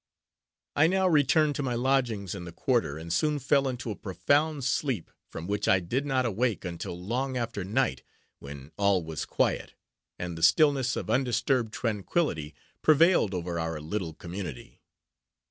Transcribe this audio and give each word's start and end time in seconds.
I 0.75 0.87
now 0.87 1.07
returned 1.07 1.53
to 1.57 1.61
my 1.61 1.75
lodgings 1.75 2.33
in 2.33 2.45
the 2.45 2.51
quarter, 2.51 2.97
and 2.97 3.13
soon 3.13 3.37
fell 3.37 3.67
into 3.67 3.91
a 3.91 3.95
profound 3.95 4.63
sleep, 4.63 5.11
from 5.29 5.45
which 5.45 5.67
I 5.67 5.79
did 5.79 6.07
not 6.07 6.25
awake 6.25 6.65
until 6.65 6.99
long 6.99 7.37
after 7.37 7.63
night, 7.63 8.01
when 8.39 8.71
all 8.77 9.03
was 9.03 9.25
quiet, 9.25 9.75
and 10.17 10.35
the 10.35 10.41
stillness 10.41 10.95
of 10.95 11.11
undisturbed 11.11 11.71
tranquillity 11.71 12.55
prevailed 12.81 13.35
over 13.35 13.59
our 13.59 13.79
little 13.79 14.15
community. 14.15 14.81